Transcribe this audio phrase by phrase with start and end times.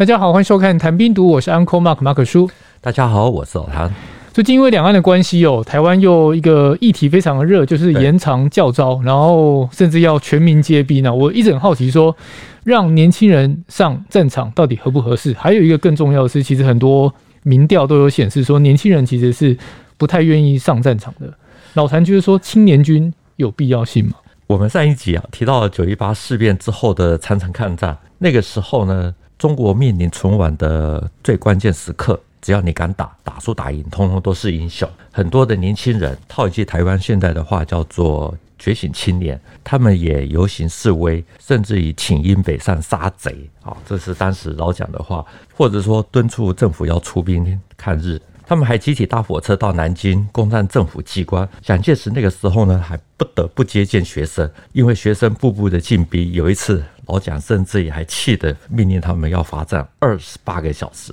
[0.00, 2.50] 大家好，欢迎收看《谈兵读》，我是 Uncle Mark 马可叔。
[2.80, 3.94] 大家好，我是老谭。
[4.32, 11.02] 最近因为两岸的关系哦，台湾又一个议题非常的热，就是延长教招，然后甚至要全民皆兵。
[11.04, 12.16] 呢我一直很好奇说，
[12.64, 15.34] 让年轻人上战场到底合不合适？
[15.34, 19.54] 还有一个更重要的是，其实很多民调都有显示说，年轻人其实是
[19.98, 21.30] 不太愿意上战场的。
[21.74, 24.12] 老谭就是说，青年军有必要性吗？
[24.46, 34.86] 我们上一集啊提到了九一八事变之后的残城抗战，那个时候呢，中国面临存亡的最关键时刻，只要你敢打，打输打赢，通通都是英雄。
[35.10, 48.20] 很多的年轻人，套一句台湾现在的话叫做“觉醒青年”，他们也游行示威，甚至于请缨北上杀贼啊，这是当时老蒋的话，或者说敦促政府要出兵抗日。
[48.46, 51.48] 他们还集体搭火车到南京攻占政府机关。
[51.62, 56.32] 蒋介石那个时候呢，还不得不接见学生，因为学生步步的进逼。
[56.32, 61.12] 有一次，老蒋甚至也还气得命令他们要罚站二十八个小时。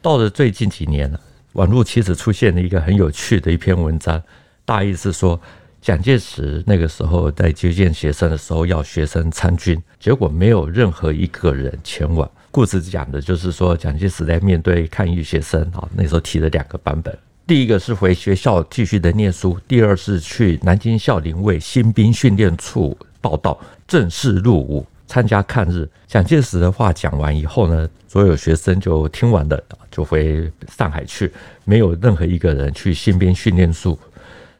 [0.00, 1.18] 到了最近几年呢，
[1.54, 4.22] 网络其实出现了一个很有趣的一篇文章，
[4.64, 5.40] 大意是说，
[5.80, 12.30] 蒋介石那个时候在接见学生的时候要学生参军，结果没有任何一个人前往。
[12.52, 17.18] 故事讲的就是说，蒋介石在面对抗议学生啊，那时候提了两个版本。
[17.48, 25.86] 第一个是回学校继续的念书，第二是去南京孝陵卫新兵训练处报到，正式入伍参加抗日。
[26.06, 31.30] 蒋介石的话讲完以后呢，所有学生就听完了，就回上海去，
[31.66, 33.98] 没有任何一个人去新兵训练处。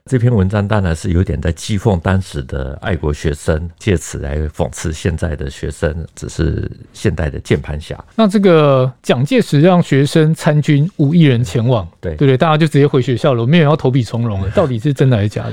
[0.05, 7.99] 这篇文章当然是有点在讥讽当时的爱国学生，借此来讽刺现在的学生只是现代的键盘侠。
[8.15, 14.51] 那这个蒋介石让学生参军，无一人前往，对对对，大家就直接回学校了，没有人要投笔从戎了。
[14.51, 15.53] 到底是真的还是假的？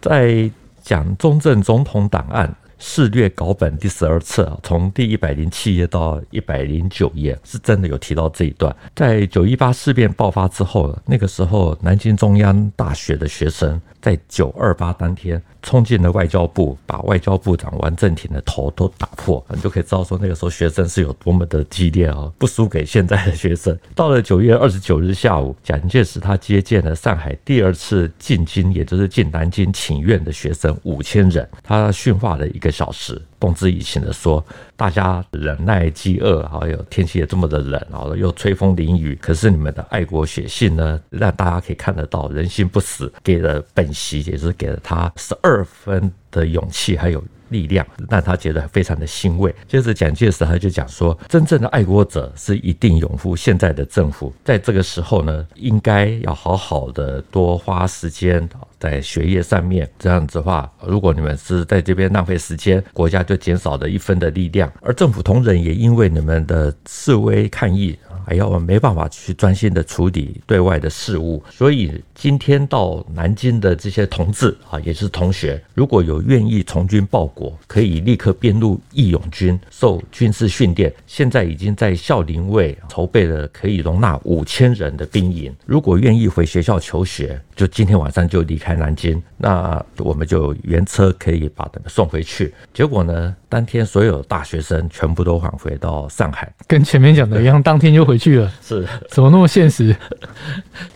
[0.00, 0.50] 在
[0.82, 2.50] 蒋中正总统档案。
[2.84, 8.74] 试略稿本第十二册，从第一百零七页到一百零九页，是真的有提到这一段。
[8.96, 23.78] 在九一八事变爆发之后，那个时候南京中央大学的学生在九二八当天冲进了外交部，把外交部长王正廷的头都打破，你就可以知道说那个时候学生是有多么的激烈哦，不输给现在的学生。
[23.94, 34.44] 到了九月二十九日下午，蒋介石他接见了上海第二次进京，也就是进南京请愿的学生五千人，他训话了一个小时，动之以情的说
[34.76, 47.20] ：“大家忍耐饥饿，还有天气也这么的冷，然后又吹风淋雨，可是你们的爱国血性呢，让大家可以看得到，人心不死，给了本席，也是给了他十二分的勇气，还有。”
[47.52, 49.54] 力量让他觉得非常的欣慰。
[49.68, 58.48] 接着蒋介石他就讲说，真正的爱国者是一定拥护现在的政府，在这个时候呢，应该要好好的多花时间
[58.78, 59.88] 在学业上面。
[59.98, 67.96] 这样子的话，如果你们是在这边浪费时间，国家就减少了一分的力量，而政府同仁也因为你们的示威抗议。
[68.26, 80.92] 还要没办法去专心的处理对外的事务，所以今天到南京的这些同志啊，也是同学，如果有愿意从军报国，可以立刻编入义勇军，受军事训练。
[81.06, 92.52] 现在已经在孝陵卫筹备了可以容纳五千人的兵营，如果愿意回学校求学，就今天晚上就离开南京，那我们就原车可以把他们送回去。
[92.72, 98.52] 结果呢，当天所有大学生全部都返回到上海，跟前面讲的一样，当天就回去了。
[98.62, 99.94] 是，怎么那么现实？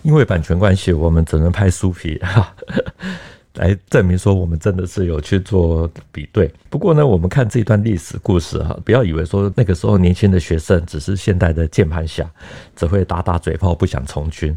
[0.03, 2.55] 因为版权关系，我们只能拍书皮哈，
[3.55, 6.53] 来证明说我们真的是有去做比对。
[6.71, 12.29] 不过呢，我们看这段历史故事哈，不要以为说那个时候年轻的学生只是现代的键盘侠，
[12.75, 14.57] 只会打打嘴炮，不想从军。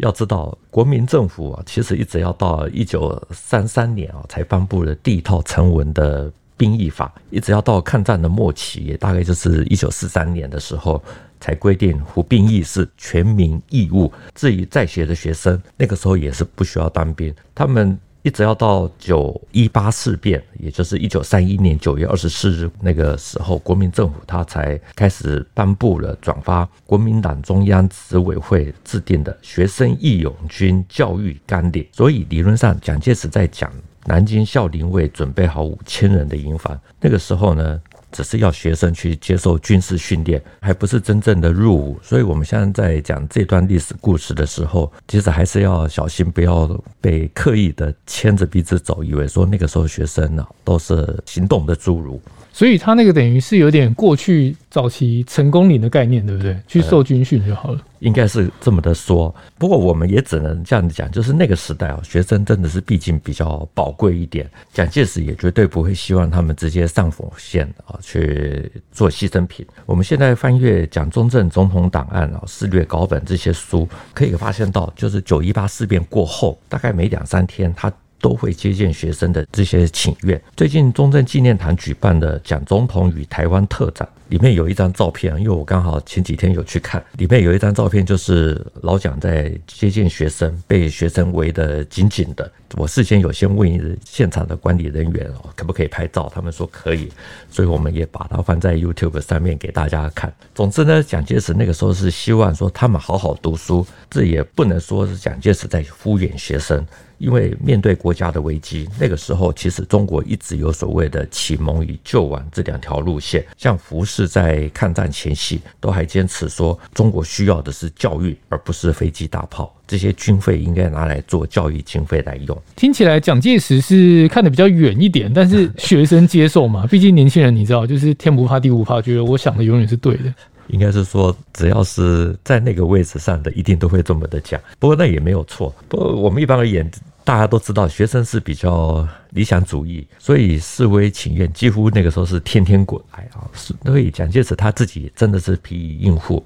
[0.00, 6.32] 要知道，国民政府啊，其实一直要到一九三三年啊，才颁布了第一套成文的。
[6.58, 11.04] 兵役法一直要到抗战的末期，也大概就是一九四三年的时候，
[11.40, 14.12] 才规定服兵役是全民义务。
[14.34, 17.34] 至于在学的学生，那个时候也是不需要当兵。
[17.54, 31.86] 他们一直要到九一八事变，也就是一九三一年九月二十四日那个时候，国民政府他才开始颁布了转发国民党中央执委会制定的学生义勇军教育纲领。
[31.92, 33.72] 所以理论上，蒋介石在讲。
[34.08, 37.82] 南京孝陵卫准备好五千人的营房，那个时候呢，
[38.16, 42.00] 只是要学生去接受军事训练，还不是真正的入伍。
[42.02, 46.66] 所以，我们现在在讲这段历史故事的时候，其实还是要小心，不要
[46.98, 52.18] 被刻意的牵着鼻子走，以为说那个时候学生呢都是行动的侏儒。
[52.56, 56.58] 所以他那个等于是有点过去早期成功岭的概念，对不对？
[56.66, 57.80] 去受军训就好了。
[57.98, 64.50] 应该是这么的说，不过我们也只能这样讲，就是那个时代啊，学生真的是毕竟比较宝贵一点。
[64.72, 69.66] 蒋介石也绝对不会希望他们直接上火线啊去做牺牲品。
[69.84, 77.92] 我们现在翻阅蒋中正总统档案啊、事略稿本这些书，可以发现到，就是九一八事变过后，大概没两三天，他。
[78.20, 80.40] 都会接见学生的这些请愿。
[80.56, 92.50] 最近中正纪念堂举办的蒋总统与台湾特展，里面有一张照片，因为我刚好前几天有去看，里面有一张照片，就是老蒋在接见学生，被学生围得紧紧的。
[92.76, 96.30] 我事先有先问现场的管理人员哦，可不可以拍照？
[96.34, 97.10] 他们说可以，
[97.50, 100.32] 所以我们也把它放在 YouTube 上面给大家看。
[100.54, 106.86] 总之呢，蒋介石那个时候是希望说他们好好读书，这也不能说是蒋介石在敷衍学生。
[107.18, 113.42] 因为面对国家的危机，那个时候其实中国一直有所谓的启蒙与救亡这两条路线。
[113.56, 119.74] 像胡适在抗战前夕都还坚持说，中国需要的是教育，而不是飞机大炮。
[119.86, 122.62] 这些军费应该拿来做教育经费来用。
[122.74, 130.34] 听起来蒋介石是看得比较远一点，但是学生接受嘛， 毕竟年轻人你知道，就是天不怕地不怕，觉得我想的永远是对的。
[130.68, 134.60] 应该是说，只要是在那个位置上的，一定都会这么的讲。
[134.80, 135.72] 不过那也没有错。
[135.88, 136.90] 不过我们一般而言，
[137.22, 143.46] 大家都知道，学生是比较理想主义，所以示威请愿几乎那个时候是天天滚来啊。
[143.84, 146.44] 所以蒋介石他自己真的是疲于应付，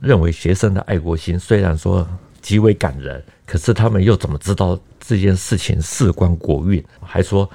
[0.00, 2.06] 认为学生的爱国心虽然说
[2.42, 6.84] 极为感人，可是他们又怎么知道这件事情事关国运？
[7.00, 7.48] 还说。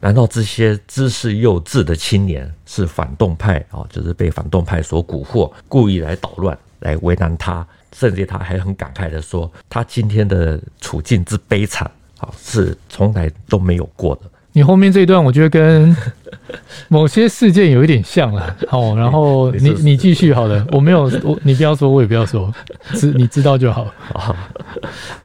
[0.00, 3.86] 难道这些知识幼稚的青年是反动派啊？
[3.88, 7.66] 就是被反动派所蛊惑，故意来捣乱，来为难他？
[7.96, 15.96] 甚至他还很感慨地说：“他今天的处境之悲惨啊，是从来都没有过的。”你后面这一段，我觉得跟
[16.88, 18.56] 某些事件有一点像了。
[18.68, 22.52] 好， 然后你你继续好了，我没有我你不要说，我也不要说，
[22.94, 23.86] 知你知道就好。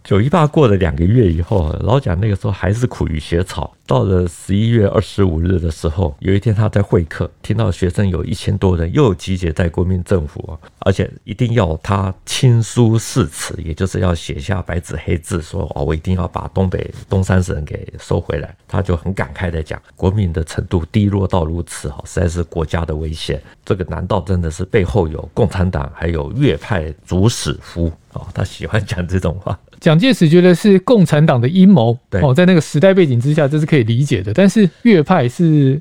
[0.03, 3.73] 九一八过了两个月以后，老蒋那个时候还是苦于学草。
[3.85, 18.55] 到了十一月二十五日的时候，有一天他在会客，听到学生有一千多人又集结在国民政府，而且一定要他亲书誓词，也就是要写下白纸黑字，说哦，我一定要把东北东三省给收回来。
[18.67, 23.41] 他就很感慨的讲，国民的程度低落到如此，哈，实在是国家的危险。
[23.63, 27.91] 这个难道真的是背后有共产党还有粤派主使夫？
[28.13, 29.57] 哦，他喜欢讲这种话。
[29.79, 34.33] 蒋介石觉得是共产党的阴谋，哦，在那个时代背景之下，这是可以理解的。
[34.33, 35.79] 但是粤派是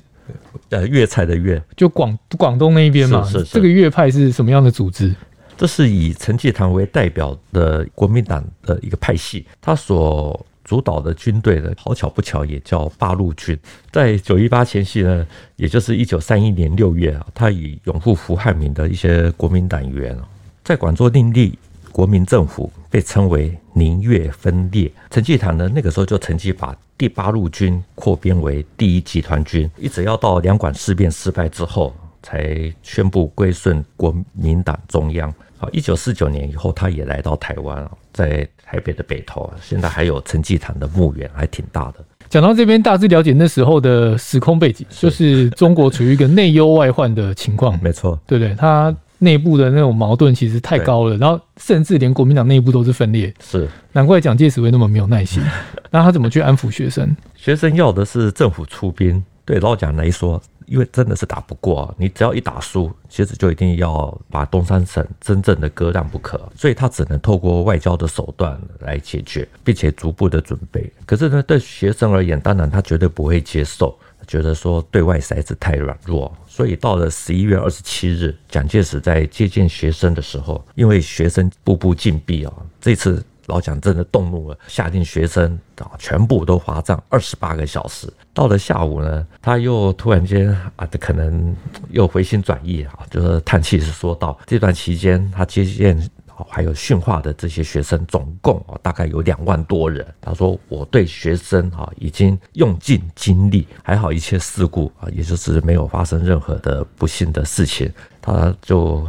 [0.68, 5.12] 呃粤菜的粤，就广广东那边嘛，是是是，这个粤派是什么样的组织？
[5.56, 13.58] 这是以陈济棠为代表的国民党的一个派系，他所主导的军队呢，好巧不巧也叫八路军。
[13.90, 15.26] 在九一八前夕呢，
[15.56, 20.14] 也就是一九三一年六月啊，他以拥护胡汉民的一些国民党员
[20.62, 21.58] 在广州另立。
[21.90, 31.92] 国民政府被称为宁粤分裂，陈济棠呢，那个时候就趁机把第八路军扩编为第一集团军，一直要到两广事变失败之后，
[32.22, 35.32] 才宣布归顺国民党中央。
[35.56, 42.04] 好，一九四九年以后，他也来到台湾，在台北的北投，现在还有陈济棠的墓园，还挺大的。
[42.28, 48.54] 讲到这边，大致了解那时候的时空背景，就是中国处于一个内忧外患的情况，没错，对不对？
[48.54, 48.94] 他。
[49.20, 55.42] 内部的那种矛盾其实太高了，然后甚至连国民党内部都是分裂，是难怪蒋介石会那么没有耐心。
[55.90, 57.16] 那他怎么去安抚学生？
[57.34, 70.92] 学生要的是政府出兵，对老蒋来说，因为真的是打不过，你只要一打输，其实就一定要把东三省真正的割让不可，所以他只能透过外交的手段来解决，并且逐步的准备。
[71.06, 73.98] 可是呢，对学生而言，当然他绝对不会接受。
[74.26, 88.08] 觉得说对外实在是太软弱，所以到了十一月二十七日，蒋介石在接见学生的时候，因为学生步步紧逼啊，这次老蒋真的动怒了，下令学生啊全部都罚站二十八个小时。
[88.32, 91.54] 到了下午呢，他又突然间啊，可能
[91.90, 96.08] 又回心转意啊，就是叹气是说道，这段期间他接见。
[96.48, 100.06] 还有训话的这些学生，总共啊大概有两万多人。
[100.20, 109.04] 他说：“我对学生啊已经用尽精力，还好一切事故啊，也就是没有发生任何的不幸的事情。”他就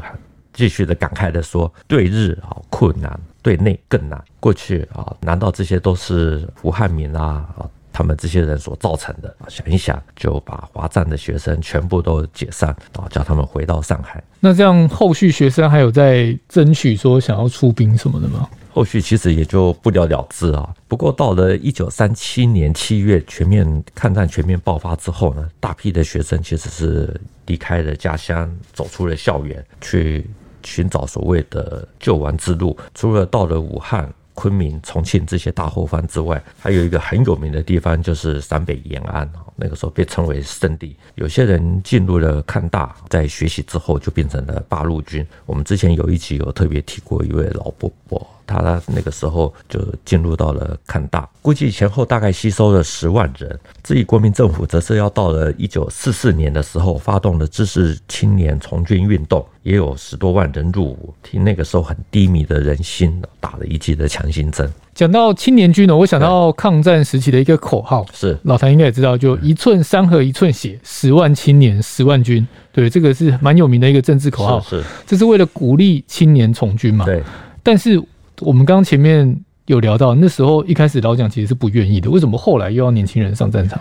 [0.54, 4.24] 继续的感慨的说：“对日啊困难，对内更难。
[4.40, 7.46] 过去啊，难道这些都是胡汉民啊？”
[7.92, 14.24] 他们这些人所造成的啊，想一想就把华站的学生全部都解散，然后叫他们回到上海。
[14.40, 18.48] 那这样后续学生还有在争取说想要出兵什么的吗？
[18.72, 20.74] 后续其实也就不了了之啊。
[20.88, 30.26] 不过到了一九三七年七月，全面抗战全面爆发之后呢，大批的学生其实是离开了家乡，走出了校园，去
[30.64, 32.78] 寻找所谓的救亡之路。
[32.94, 34.12] 除了到了武汉。
[34.36, 39.30] 昆明、重庆这些大后方之外，还有一个很有名的地方，就是陕北延安。
[39.58, 40.96] 那个时候被称为圣地。
[41.16, 45.28] 有些人进入了抗大，在学习之后就变成了八路军。
[45.46, 48.26] 我们之前有一集有特别提过一位老伯伯。
[48.50, 53.60] 他那个时候就进入到了抗大，估计前后大概吸收了十万人。
[53.84, 64.68] 至于国民政府，则是要到了一九四四年的时候，发动了知识青年从军运动，也有十多万人入伍，替那个时候很低迷的人心打了一剂的强心针。
[64.96, 72.46] 讲到青年军呢，我想到抗战时期的一个口号，是老谭应该也知道，就一寸山河一寸血，十万青年十万军。
[72.72, 77.06] 对，这个是蛮有名的一个政治口号，是，是这是为了鼓励青年从军嘛？
[77.06, 77.22] 对，
[77.62, 78.02] 但是。
[78.42, 83.80] 我们刚前面有聊到，那时候一开始老蒋其实是不愿意的，为什么后来又要年轻人上战场？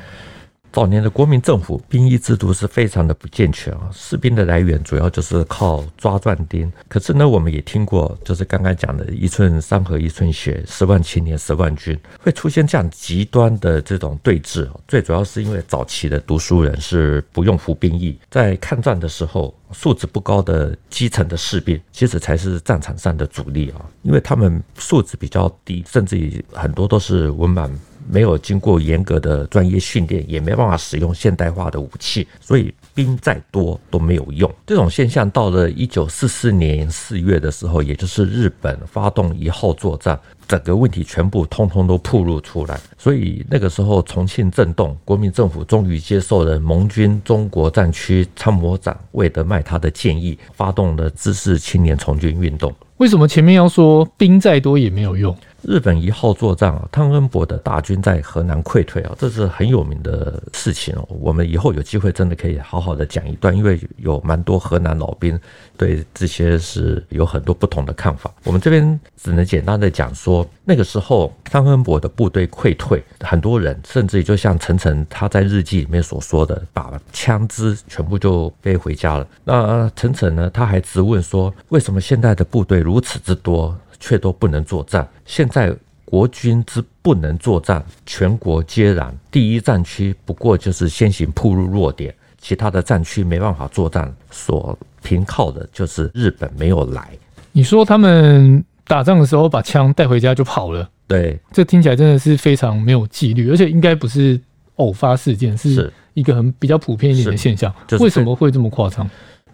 [0.78, 6.72] 早年的国民政府兵役制度是非常的不健全啊，士兵的来源主要就是靠抓壮丁。
[6.86, 14.68] 可是呢，我们也听过，就是刚刚讲的“一寸山河一寸血，十万青年十万军”，会出现这样极端的这种对峙。
[14.86, 27.68] 最主要是因为早期的读书人是不用服兵役，在抗战的时候，素质不高的基层的士兵其实才是战场上的主力啊，因为他们素质比较低，甚至于很多都是文盲。
[28.10, 34.52] 没有经过严格的专业训练，也没办法使用现代化的武器，所以兵再多都没有用。
[34.66, 42.80] 这种现象到了一九四四年四月的时候，也就是日本发动一号作战，整个问题全部通通都暴露出来。
[42.96, 52.74] 所以那个时候重庆震动，国民政府终于接受了盟军中国战区参谋长魏德迈他的建议，发动了知识青年从军运动。
[52.96, 55.36] 为什么前面要说兵再多也没有用？
[55.62, 61.06] 日本一号作战啊，汤恩伯的大军在河南溃退啊，这是很有名的事情哦。
[61.08, 65.38] 我们以后有机会真的可以好好的讲一段，因为有蛮多河南老兵
[65.76, 68.32] 对这些是有很多不同的看法。
[68.44, 79.26] 我们这边只能简单的讲说，那个时候汤恩伯的部队溃退，很多人甚至于就像陈诚他在日记里面所说的，把枪支全部就背回家了。
[79.44, 83.76] 那陈诚呢，他还质问说，为什么现在的部队如此之多？
[84.00, 85.06] 却都不能作战。
[85.24, 85.74] 现在
[86.04, 89.14] 国军之不能作战，全国皆然。
[89.30, 97.10] 第一战区不过就是先行暴露弱点，其他的战区没办法作战，所凭靠的就是日本没有来。
[97.52, 100.88] 你说他们打仗的时候把枪带回家就跑了？
[101.06, 104.40] 对，这听起来真的是非常没有纪律，而且应该不是
[104.76, 107.74] 偶发事件，是一个很比较普遍一点的现象。
[107.86, 109.08] 就是、为什么会这么夸张？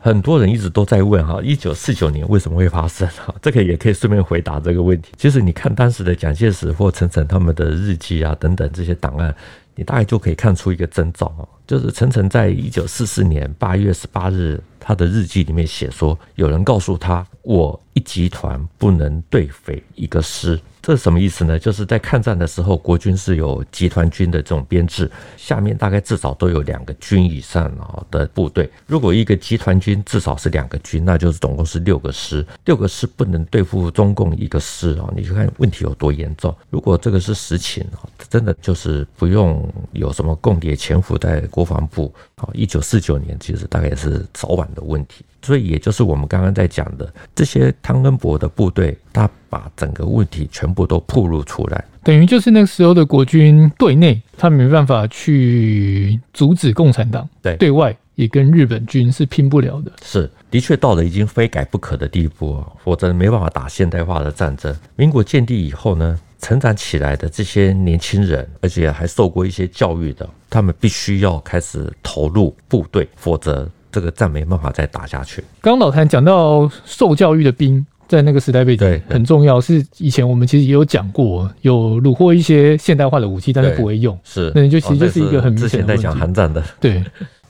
[0.04, 3.34] 很多人一直都在问哈，一九四九年为什么会发生哈？
[3.40, 5.10] 这个也可以顺便回答这个问题。
[5.16, 9.34] 其实你看当时的蒋介石或陈诚他们的日记啊等等这些档案，
[9.74, 20.60] 你大概就可以看出一个征兆啊，就是陈诚在一九四四年八月十八日他的日记里面写说，有人告诉他，我一集团不能对匪一个师。
[20.82, 21.58] 这是什么意思呢？
[21.58, 28.70] 就是在抗战的时候，国军是有集团军的这种编制，下面大概至少都有两个军以上啊的部队。
[28.86, 32.46] 如果一个集团军至少是两个军，那就是总共是六个师。
[32.66, 35.10] 六个师不能对付中共一个师啊！
[35.16, 36.54] 你去看问题有多严重。
[36.68, 42.46] 如果这个是实情啊，真的就是不用有什么共谍潜伏在国防部啊。
[42.52, 45.24] 一九四九年其实大概也是早晚的问题。
[45.42, 59.92] 所以，也就是我们刚刚在讲的这些汤恩伯的部队，他把整个问题全部都暴露出来，等于就是那个时候的国军对内，他没办法去阻止共产党；对，对外也跟日本军是拼不了的。
[60.02, 64.74] 是，的确到了已经非改不可的地步啊，否则没办法打现代化的战争。
[64.96, 73.70] 民国建立以后呢，成长起来的这些年轻人，而且还受过一些教育的，他们必须要开始投入部队，否则。
[73.94, 75.40] 这个战没办法再打下去。
[75.60, 85.68] 刚刚老谭讲到受教育的兵，在那个时代背景很重要，是以前我们其实也有讲过，有虏获一些现代化的武器，但是不会用，是那你就其实就是一个很明显的。
[85.68, 87.00] 之前在讲韩战的，对。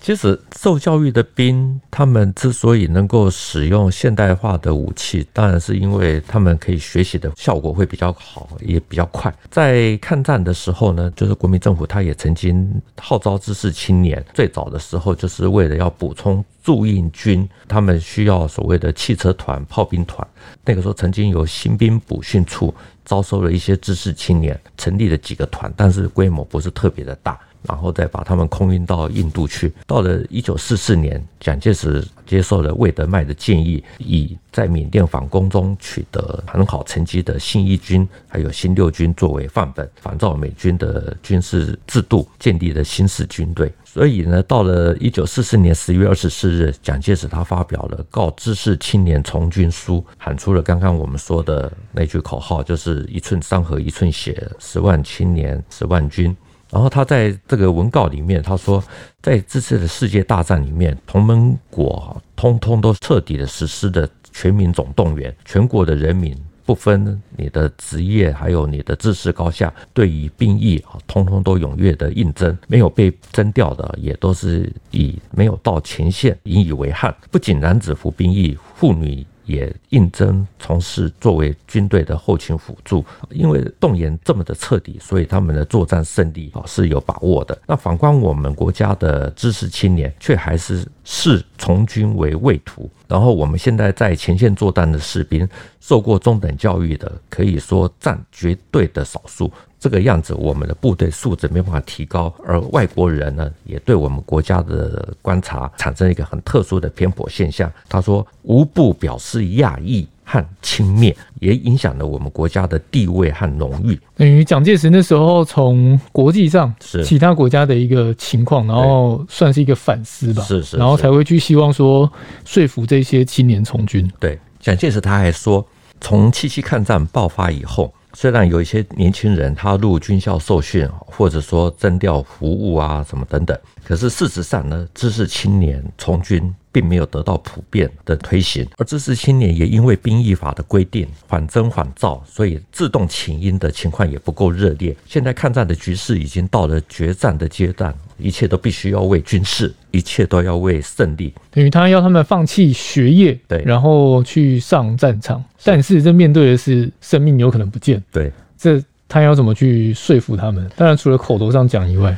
[0.05, 9.35] 其实受教育的兵，他们之所以能够使用现代化的武器，当然是因为他们可以学习的效果会比较好，也比较快。
[9.51, 12.71] 在抗战的时候呢，就是国民政府他也曾经
[13.01, 20.29] 号召知识青年，最早的时候就是为了要补充驻印军，他们需要所谓的汽车团、炮兵团。
[20.67, 22.75] 那个时候曾经有新兵补训处
[23.07, 27.41] 招收了一些知识青年，成立了几个团，但是规模不是特别的大。
[27.69, 29.73] 然后再把他们空运到印度去。
[29.87, 43.73] 到了一九四四年，蒋介石接受了魏德迈的建议，以在缅甸反攻中取得很好成绩的新一军还有新六军作为范本，仿照美军的军事制度，建立了新式军队。
[43.85, 56.37] 所以呢，到了一九四四年十月二十四日，蒋介石他发表了《告知识青年从军书》，喊出了刚刚我们说的那句口号，就是“一寸山河一寸血，十万青年十万军”。
[56.75, 58.83] 然后他在这个文告里面，他说，
[59.23, 66.37] 在这次的世界大战里面，同盟国通通都彻底的实施的全民总动员，全国的人民。
[66.67, 77.15] 不分你的职业，还有你的知识高下，对于兵役啊，通通都踊跃的应征，没有被征调的，也都是以没有到前线引以为憾。
[77.31, 79.25] 不仅男子服兵役，妇女。
[79.45, 87.57] 也应征从事作为军队的后勤辅助，因为动员这么的彻底，所以他们的作战胜利啊是有把握的。
[87.67, 92.91] 那反观我们国家的知识青年，却还是视从军为畏途。
[93.07, 95.47] 然后我们现在在前线作战的士兵，
[95.81, 99.53] 受过中等教育的，可以说占绝对的少数。
[99.85, 107.71] 这个样子，我们的部队素质没办法提高，而外国人呢，也对我们国家的观察产生一个很特殊的偏颇现象。
[107.87, 114.01] 他说，无不表示讶异和轻蔑，也影响了我们国家的地位和荣誉。
[114.17, 122.11] 等于蒋介石那时候从国际上是其他国家的一个情况，然后算是一个反思吧，是是，然后才会去希望说
[122.47, 124.11] 说服这些青年从军。
[124.19, 125.63] 对，蒋介石他还说，
[126.01, 127.93] 从七七抗战爆发以后。
[128.15, 144.97] 虽然有一些年轻人他入军校受训，或者说征调服务啊什么等等，可是事实上呢，知识青年从军并没有得到普遍的推行，而知识青年也因为兵役法的规定缓征缓召，所以自动请缨的情况也不够热烈。
[145.07, 147.95] 现在抗战的局势已经到了决战的阶段。
[148.17, 151.35] 一切都必须要为军事，一切都要为胜利。
[151.51, 155.43] 等于他要他们放弃学业，对，然后去上战场。
[155.65, 160.65] 但是这面对的是生命有可能不见，对，这他要怎么去说服他们？
[160.77, 162.17] 当然，除了口头上讲以外。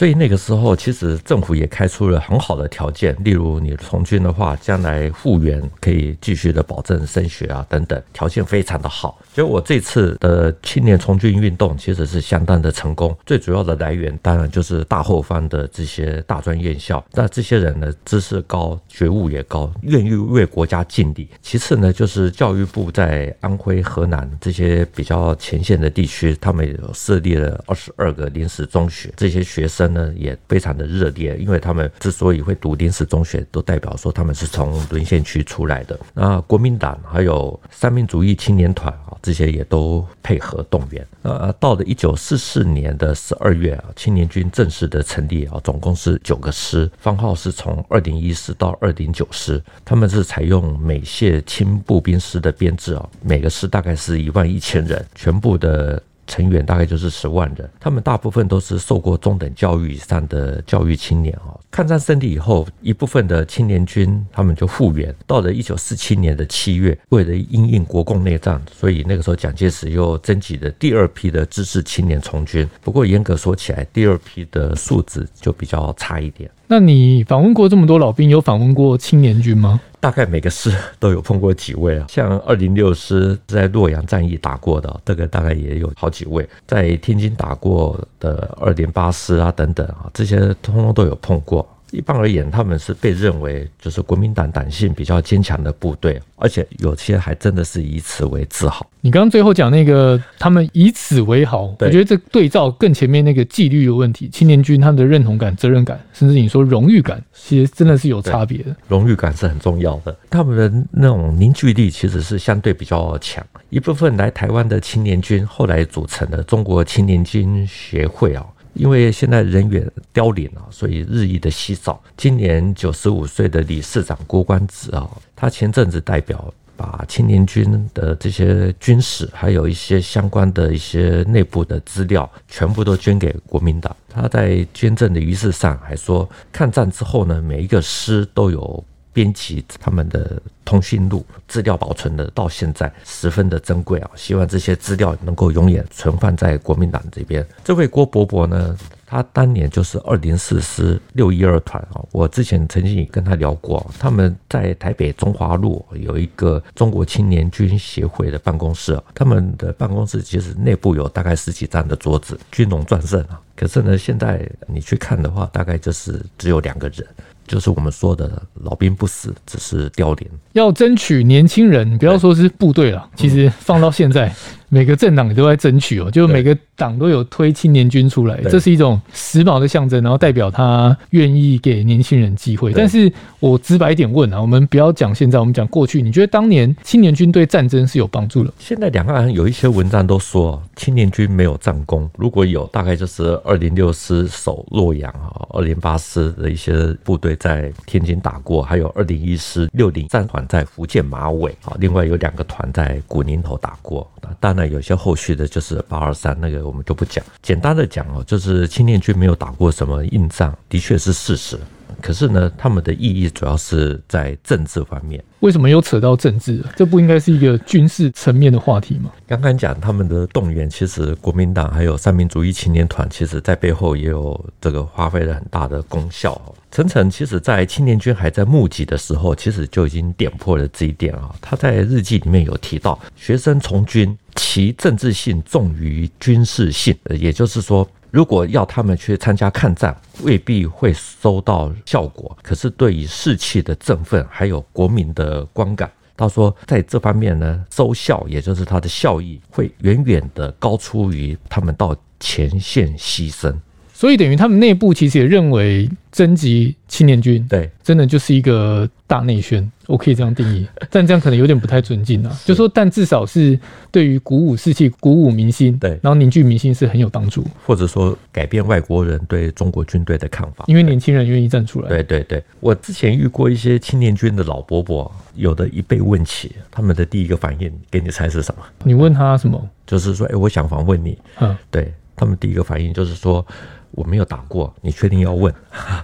[0.00, 9.20] 所以那个时候，其实政府也开出了很好的条件，例如你从军的话，将来复员可以继续的保证升学啊等等，条件非常的好。
[9.34, 21.28] 所以我这次的青年从军运动其实是相当的成功，最主要的来源当然就是大后方的这些大专院校，那这些人呢，知识高，觉悟也高，愿意为国家尽力。
[21.42, 29.89] 其次呢，就是教育部在安徽、河南这些比较前线的地区，他们有设立了二十二个临时中学，这些学生。
[29.92, 35.98] 呢也非常的热烈，因为他们之所以会读临时中学，都代表说他们是从沦陷区出来的。
[36.14, 41.06] 那国民党还有三民主义青年团啊，这些也都配合动员。
[41.22, 56.02] 呃，到了一九四四年的十二月啊，青年军正式的成立啊，总共是九个师，番号是从二零一师到二零九师，他们是采用美械轻步兵师的编制啊，每个师大概是一万一千人，全部的。
[56.30, 61.58] 成员大概就是十万人，他们大部分都是受过中等教育以上的教育青年啊。
[61.72, 65.12] 抗战胜利以后，一部分的青年军他们就复员。
[65.26, 72.68] 到了一九四七年的七月，为了因应国共内战，所以那个时候蒋介石又征集了第二批的知识青年从军。
[72.80, 76.48] 不过严格说起来，第二批的素质就比较差一点。
[76.72, 79.80] 那你访问过这么多老兵，有访问过青年军吗？
[79.98, 91.68] 大概每个师都有碰过几位啊，像二零六师在洛阳战役打过的，这个大概也有好几位，在天津打过的二零八师啊等等啊，这些通通都有碰过。
[91.92, 98.86] 一般而言，他们是被认为就是国民党党性比较坚强的部队，而且有些还真的是以此为自豪。
[99.00, 108.76] 你刚刚最后讲那个，他们以此为豪，我觉得这对照更前面那个纪律的问题，青年军他们的认同感、责任感，甚至你说荣誉感，其实真的是有差别的。
[108.88, 113.44] 荣誉感是很重要的，他们的那种凝聚力其实是相对比较强。
[113.70, 118.44] 一部分来台湾的青年军后来组成的中国青年军协会啊。
[118.74, 122.02] 因为现在人员凋零了，所以日益的稀少。
[122.16, 133.94] 今年九十五岁的理事长郭关子啊，他前阵子代表把青年军的这些军史，还有一些相关的一些内部的资料，全部都捐给国民党。
[134.08, 138.84] 他在捐赠的仪式上还说，抗战之后呢，每一个师都有。
[139.12, 144.10] 编辑他们的通讯录资料保存的到现在十分的珍贵啊！
[144.14, 147.44] 希望这些资料能够永远存放在国民党这边。
[147.64, 152.00] 这位郭伯伯呢，他当年就是二零四师六一二团啊。
[152.12, 163.40] 我之前曾经也跟他聊过，他们在台北中华路有一个中国青年军协会的办公室，他们的办公室其实内部有大概十几张的桌子，军容壮盛啊。
[163.56, 167.04] 可是呢，现在你去看的话，大概就是只有两个人。
[167.50, 170.28] 就是我们说的老兵不死，只是凋零。
[170.52, 174.32] 要争取年轻人，不要说是部队了，其实放到现在。
[174.72, 182.72] 每个政党也都在争取哦，就每个党都有推青年军出来，这是一种时髦的象征，然后代表他愿意给年轻人机会。
[182.72, 188.54] 但是我直白一点问啊，我们不要讲现在，我们讲过去，你觉得当年青年军对战争是有帮助的？
[188.60, 204.60] 现在两岸有一些文章都说青年军没有战功，如果有，大概就是二零六师守洛阳啊，二零八师的一些部队在天津打过，还有二零一师六零战团在福建马尾啊，另外有两个团在古宁头打过，当然。
[204.70, 207.24] 有些后续的，就是八二三那个，我们就不讲。
[207.40, 211.58] 简单的讲哦，就是青年军没有打过什么硬仗，的确是事实。
[212.00, 215.22] 可是呢，他们的意义主要是在政治方面。
[215.40, 216.62] 为什么又扯到政治？
[216.76, 219.10] 这不应该是一个军事层面的话题吗？
[219.26, 226.40] 刚刚讲他们的动员，其实国民党还有三民主义青年团，其实在背后也有这个发挥了很大的功效。
[226.70, 231.34] 陈诚其实在青年军还在募集的时候，其实就已经点破了这一点啊。
[231.40, 237.88] 他在日记里面有提到，学生从军，其政治性重于军事性，也就是说。
[238.10, 242.36] 如果要他们去参加抗战，未必会收到效果。
[242.42, 253.54] 可是对于士气的振奋，还有国民的观感，他说在这方面呢，收效，也就是它的效益，会远远的高出于他们到前线牺牲。
[254.00, 260.66] 所以等于他们内部其实也认为征集青年军，对，真的就是一个大内宣，我可以这样定义。
[260.90, 262.34] 但这样可能有点不太尊敬啊。
[262.46, 263.60] 就说，但至少是
[263.90, 267.44] 对于鼓舞士气、鼓舞民心，对，然后凝聚民心是很有帮助。
[267.66, 271.88] 或者说改变外国人对中国军队的看法，因为年轻人愿意站出来。
[271.90, 278.62] 对对对，我之前遇过一些青年军的老伯伯，有的一被问起，他们的第一个反应，给你猜是什么？
[278.82, 279.62] 你问他什么？
[279.86, 281.18] 就是说，哎，我想访问你。
[281.38, 283.46] 嗯，对，他们第一个反应就是说。
[283.92, 285.52] 我没有打过，你确定要问？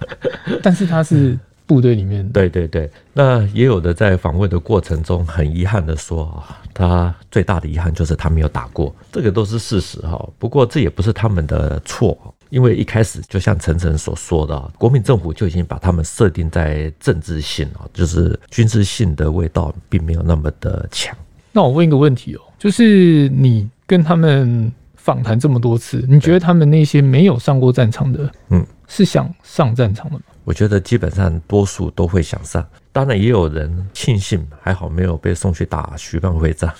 [0.62, 2.90] 但是他是部队里面的， 对对对。
[3.12, 10.28] 那也有的在访问的过程中，很遗憾的说啊，他最大的遗憾就是他没有打过，这个都是事实哈。
[10.38, 12.16] 不过这也不是他们的错，
[12.50, 21.16] 因为一开始就像陈晨所说的，国民政府就已经把他们设定在政治性啊，就是军事性的味道并没有那么的强。
[21.52, 24.72] 那我问一个问题哦，就是你跟他们。
[25.06, 30.22] 访谈这么多次，你觉得他们那些没有上过战场的，嗯，是想上战场的吗？
[30.42, 36.74] 我觉得基本上多数都会想上，当然也有人庆幸还好没有被送去打徐蚌会战。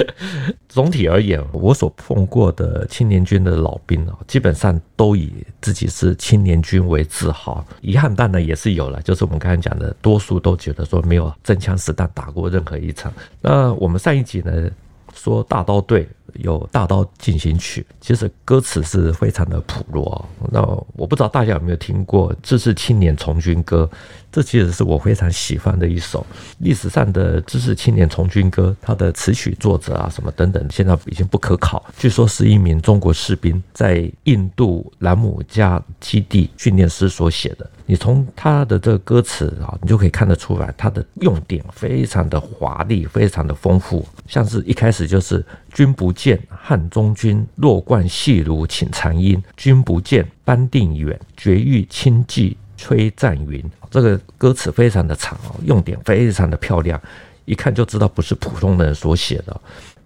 [0.68, 7.66] 总体而言，我所碰过的青年军的老兵啊，基本上都以自己是青年军为自豪。
[7.80, 13.10] 遗憾当然也是有了，就是我们刚才讲的，多数都觉得说没有真枪实弹打过任何一场。
[13.40, 14.70] 那我们上一集呢，
[15.14, 16.06] 说大刀队。
[16.34, 20.24] 有《大刀进行曲》，其实歌词是非常的朴拙。
[20.50, 20.60] 那
[20.94, 23.88] 我不知道大家有没有听过《知识青年从军歌》，
[24.34, 26.26] 这其实是我非常喜欢的一首
[26.58, 28.76] 历史上的知识青年从军歌。
[28.82, 31.84] 它的词曲作者啊，什么等等，现在已经不可考。
[31.96, 37.70] 据说是一名中国士兵在印度兰姆加基地训练师所写的。
[37.86, 44.04] 你从他的这个歌词啊，你就可以看得出来，他的用典非常的华丽，非常的丰富。
[44.26, 49.40] 像是一开始就是“君不见汉中军，弱冠细如请长缨。
[49.56, 57.00] 君不见班定远，绝域轻骑催战云。”这个歌词非常的长哦，用典非常的漂亮，
[57.46, 59.60] 一看就知道不是普通人所写的。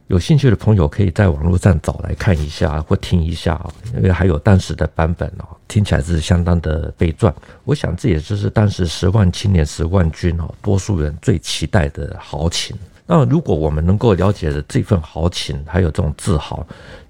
[0.07, 7.35] 有兴趣的朋友可以在网络上找来看一下或听一下啊，因为还有当时的版本哦，听起来是相当的悲壮。
[7.65, 12.75] 我想这也就是当时十万青年十万军哦，多数人最期待的豪情。
[13.07, 16.67] 那如果我们能够了解的这份豪情，还有这种自豪，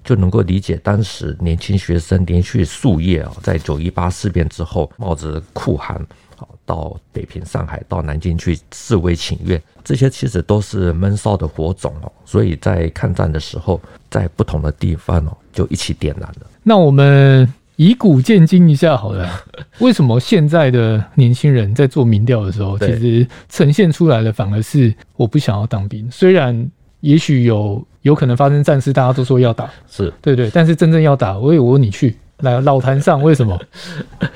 [0.08, 6.00] 就能够理解当时年轻学生连续数夜啊，在九一八事变之后，冒着酷寒。
[6.64, 12.12] 到北平、上海、到南京去示威请愿，这些其实都是闷烧的火种哦。
[12.24, 16.46] 所以在抗战的时候，在不同的地方哦，就一起点燃了。
[16.62, 19.28] 那我们以古鉴今一下好了，
[19.80, 26.08] 为什么现在的年轻人在做民调的时候，其实呈现出来的反而是我不想要当兵？
[26.10, 33.58] 虽然也许有有可能发生战事，大家都说要打，是对对，但是真正要打，我也我你去来老坛上为什么？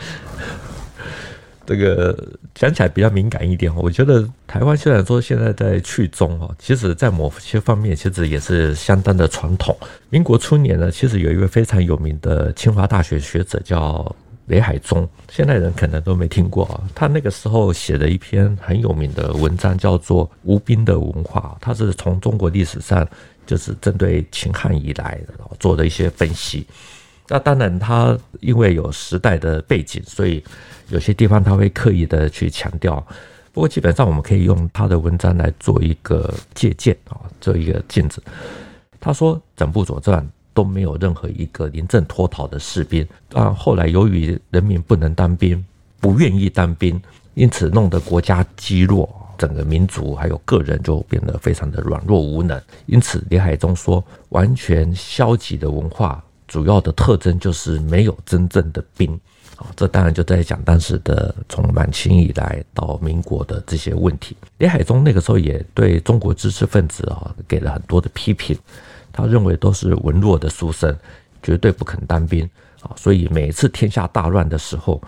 [1.65, 2.17] 这个
[2.57, 3.73] 讲起来比较敏感一点。
[3.77, 9.75] 我觉得台湾虽然说现在在去中哦，其实在某些方面其实也是相当的传统。
[10.11, 14.15] 民国初年呢，其实有一位非常有名的清华大学学者叫
[14.47, 16.83] 雷海宗，现代人可能都没听过啊。
[16.95, 23.07] 他那个时候写了一篇很有名的文章，叫做《吴彬的文化》，他是从中国历史上
[23.47, 25.21] 就是针对秦汉以来
[25.59, 26.67] 做的一些分析。
[27.29, 30.43] 那当然，他因为有时代的背景，所以
[30.89, 33.05] 有些地方他会刻意的去强调。
[33.53, 38.23] 不过基本上，我们可以用他的文章来做一个借鉴啊，做一个镜子。
[39.01, 40.23] 他说，整部《左传》
[40.55, 43.07] 都没有任何一个临阵脱逃的士兵。
[43.33, 45.65] 啊，后来由于人民不能当兵，
[46.01, 47.01] 不愿意当兵，
[47.35, 52.61] 因此弄得国家积弱，整个民族还有个人就变得非常的软弱无能。
[52.87, 56.23] 因此，李海中说，完全消极的文化。
[56.49, 59.19] 主要的特征就是没有真正的兵，
[59.57, 64.37] 啊，这当然就在讲当时的从满清以来到民国的这些问题。
[64.59, 68.55] 李海中那个时候也对中国知识分子啊给了很多的批评，
[69.13, 70.97] 他认为都是文弱的书生，
[71.43, 72.49] 绝对不肯当兵
[72.81, 75.01] 啊，所以每次天下大乱的时候，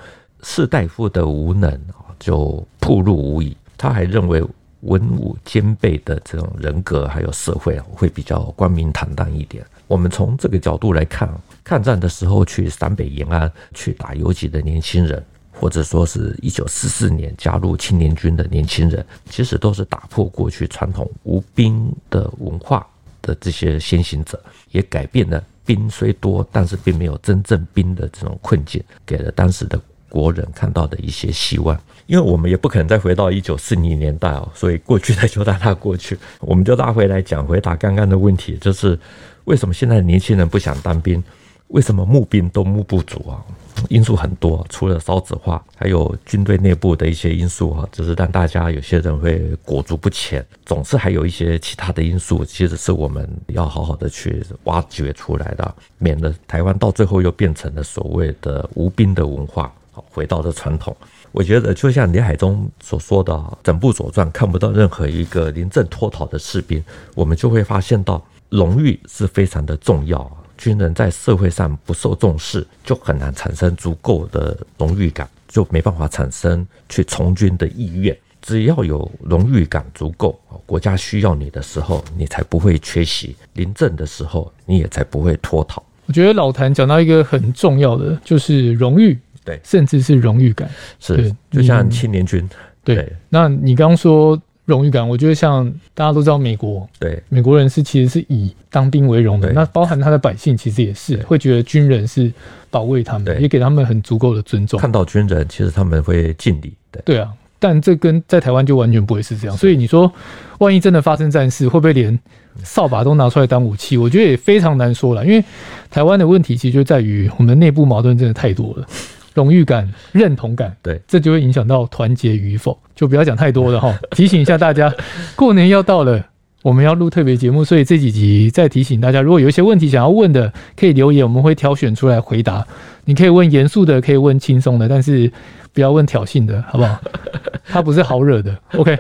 [0.42, 3.56] 士大夫的无能啊就暴露无遗。
[3.76, 4.44] 他还认为。
[4.84, 9.64] 文武兼备的这种人格，还有社会啊，会比较光明坦荡一点。
[9.86, 11.26] 我们从这个角度来看，
[11.64, 22.86] 抗战的时候去陕北延安去打游击的年轻人，或者说是一九四四年加入青年军的年轻人，其实都是打破过去传统无兵的文化
[23.24, 24.38] 的这些先行者，
[24.70, 31.76] 也改变了兵虽多，但是并没有真正兵的这种困境，给了当时的国人看到的一些希望。
[32.06, 36.18] 因为我们也不可能再回到一九四零年代哦，所以过去的就让它过去。
[36.40, 38.98] 我们就拉回来讲，回答刚刚的问题，就是
[39.44, 41.24] 为什么现在年轻人不想当兵？
[41.68, 43.40] 为什么募兵都募不足啊？
[43.88, 50.44] 因素很多，除了少子化，还有军队内部的一些因素啊，只是让大家有些人会裹足不前。
[50.64, 60.96] 总是还有一些其他的因素，其实是我们要好好的去挖掘出来的，免得台湾到最后又变成了所谓的无兵的文化，回到了传统。
[61.32, 66.82] 我觉得就像李海中所说的，整部《左传》看不到任何一个临阵脱逃的士兵，
[67.14, 70.36] 我们就会发现到荣誉是非常的重要啊。
[70.56, 78.16] 军人在社会上不受重视，就很难产生足够的荣誉感，就没办法产生去从军的意愿。
[78.40, 85.82] 只要有荣誉感足够，国家需要你的时候，你才不会缺席；临阵的时候，你也才不会脱逃。
[86.06, 89.18] 我觉得老谭讲到一个很重要的，就是荣誉。
[89.42, 92.46] 对，甚至是荣誉感，是就像青年军。
[92.82, 102.32] 对，对那你刚刚说荣誉感，我觉得像大家都知道，美国对美国人是其实是以当兵为荣的，那包含他的百姓其实也是会觉得军人是
[102.70, 104.80] 保卫他们，也给他们很足够的尊重。
[104.80, 106.72] 看到军人，其实他们会敬礼。
[106.90, 109.56] 对，对啊，但这跟在台湾就完全不会是这样。
[109.56, 110.10] 所以你说，
[110.58, 112.18] 万一真的发生战事，会不会连
[112.62, 113.96] 扫把都拿出来当武器？
[113.98, 115.44] 我觉得也非常难说了，因为
[115.90, 118.86] 台湾的问题其实就在于我们内部矛盾真的太多了。
[119.34, 123.94] 荣誉感、认同感，对，这就会影响到团结与否，就不要讲太多了哈。
[124.16, 124.94] 提醒一下大家，
[125.36, 126.24] 过年要到了，
[126.62, 132.66] 我们要录特别节目，所以这几集再提醒大家，如果有一些问题想要问的，可以留言，我们会挑选出来回答。
[133.04, 135.30] 你可以问严肃的，可以问轻松的，但是
[135.72, 137.00] 不要问挑衅的，好不好？
[137.66, 138.56] 他不是好惹的。
[138.76, 138.98] OK，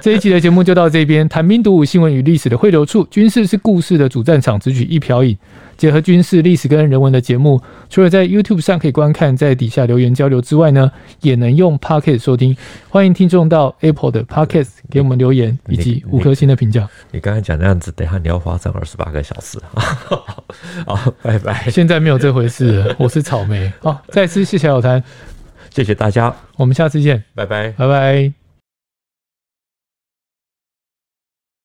[0.00, 5.36] 这一集的节目就到这边，谈兵读武，新闻与历史的汇流处，军事是故事的主战场，只取一瓢饮。
[5.76, 10.90] 结合军事、历史跟人文的节目，除了在 YouTube 上可以观看，在底下留言交流之外呢，
[11.22, 12.56] 也能用 Podcast 收听。
[12.88, 16.88] 欢迎听众到 Apple 的 Podcast 给我们留言以及五颗星的评价。
[17.10, 19.82] 你刚才讲那样子，等一下你要花上二十八个小时 啊。
[20.86, 21.68] 好，拜拜。
[21.70, 23.72] 现在没有这回事，我是草莓。
[23.80, 25.02] 好，再次谢谢老谭，
[25.70, 28.41] 谢谢大家，我们下次见，拜拜，拜拜。